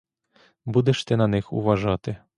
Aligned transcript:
Будеш 0.65 1.05
ти 1.05 1.17
на 1.17 1.27
них 1.27 1.53
уважати! 1.53 2.17